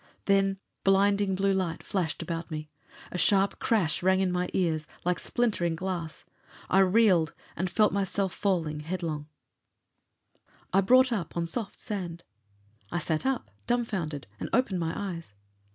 Then 0.25 0.57
blinding 0.83 1.35
blue 1.35 1.53
light 1.53 1.83
flashed 1.83 2.23
about 2.23 2.49
me. 2.49 2.71
A 3.11 3.19
sharp 3.19 3.59
crash 3.59 4.01
rang 4.01 4.19
in 4.19 4.31
my 4.31 4.49
ears, 4.51 4.87
like 5.05 5.19
splintering 5.19 5.75
glass. 5.75 6.25
I 6.71 6.79
reeled, 6.79 7.33
and 7.55 7.69
felt 7.69 7.93
myself 7.93 8.33
falling 8.33 8.79
headlong. 8.79 9.27
I 10.73 10.81
brought 10.81 11.11
up 11.13 11.37
on 11.37 11.45
soft 11.45 11.77
sand. 11.79 12.23
I 12.91 12.97
sat 12.97 13.27
up, 13.27 13.51
dumbfounded, 13.67 14.25
and 14.39 14.49
opened 14.53 14.79
my 14.79 14.91
eyes. 15.11 15.35